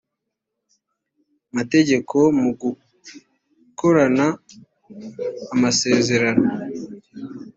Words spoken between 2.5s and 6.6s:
gukorana amasezerano